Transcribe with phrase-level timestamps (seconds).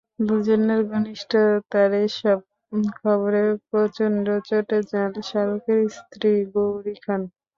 [0.21, 2.39] দুজনের ঘনিষ্ঠতার এসব
[2.97, 7.21] খবরে প্রচণ্ড চটে যান শাহরুখের স্ত্রী গৌরী খান।